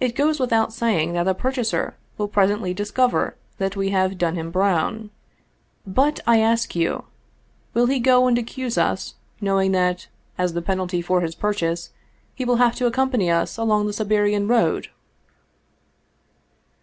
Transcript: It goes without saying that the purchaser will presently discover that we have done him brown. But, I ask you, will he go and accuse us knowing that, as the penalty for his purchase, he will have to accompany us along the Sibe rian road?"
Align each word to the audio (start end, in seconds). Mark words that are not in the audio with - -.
It 0.00 0.14
goes 0.14 0.38
without 0.38 0.70
saying 0.70 1.14
that 1.14 1.22
the 1.22 1.32
purchaser 1.32 1.96
will 2.18 2.28
presently 2.28 2.74
discover 2.74 3.38
that 3.56 3.74
we 3.74 3.88
have 3.88 4.18
done 4.18 4.34
him 4.36 4.50
brown. 4.50 5.08
But, 5.86 6.20
I 6.26 6.40
ask 6.40 6.76
you, 6.76 7.06
will 7.72 7.86
he 7.86 8.00
go 8.00 8.26
and 8.26 8.36
accuse 8.36 8.76
us 8.76 9.14
knowing 9.40 9.72
that, 9.72 10.08
as 10.36 10.52
the 10.52 10.60
penalty 10.60 11.00
for 11.00 11.22
his 11.22 11.34
purchase, 11.34 11.88
he 12.34 12.44
will 12.44 12.56
have 12.56 12.74
to 12.76 12.86
accompany 12.86 13.30
us 13.30 13.56
along 13.56 13.86
the 13.86 13.94
Sibe 13.94 14.08
rian 14.10 14.46
road?" 14.46 14.88